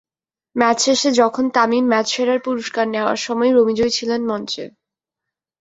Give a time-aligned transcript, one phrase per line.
[0.55, 4.65] Match শেষে যখন Tamim match সেরার পুরস্কার নেওয়ার সময় রমিজই ছিলেন মঞ্চে।